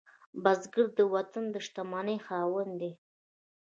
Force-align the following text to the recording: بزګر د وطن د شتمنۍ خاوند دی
بزګر 0.43 0.87
د 0.97 0.99
وطن 1.13 1.45
د 1.51 1.55
شتمنۍ 1.65 2.17
خاوند 2.25 2.73
دی 2.81 2.91